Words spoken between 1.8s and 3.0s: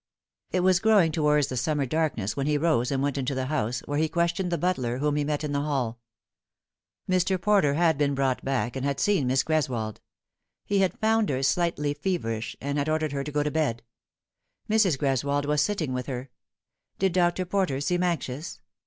darkness when he rose